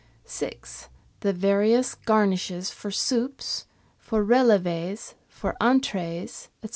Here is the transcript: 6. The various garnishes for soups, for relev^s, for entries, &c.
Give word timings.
6. 0.25 0.89
The 1.19 1.31
various 1.31 1.93
garnishes 1.93 2.71
for 2.71 2.89
soups, 2.89 3.67
for 3.99 4.25
relev^s, 4.25 5.13
for 5.29 5.55
entries, 5.61 6.49
&c. 6.63 6.69